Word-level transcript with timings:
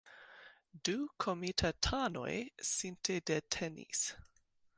Du 0.87 0.95
komitatanoj 1.23 2.33
sintedetenis. 2.71 4.03